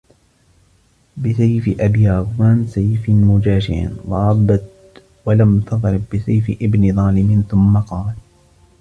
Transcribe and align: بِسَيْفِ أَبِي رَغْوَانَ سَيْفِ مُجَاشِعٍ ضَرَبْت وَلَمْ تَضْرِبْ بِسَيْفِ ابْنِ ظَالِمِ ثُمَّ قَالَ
بِسَيْفِ 1.17 1.79
أَبِي 1.81 2.07
رَغْوَانَ 2.09 2.67
سَيْفِ 2.67 3.09
مُجَاشِعٍ 3.09 3.87
ضَرَبْت 4.07 4.71
وَلَمْ 5.25 5.59
تَضْرِبْ 5.61 6.03
بِسَيْفِ 6.13 6.57
ابْنِ 6.61 6.95
ظَالِمِ 6.95 7.43
ثُمَّ 7.49 7.79
قَالَ 7.79 8.15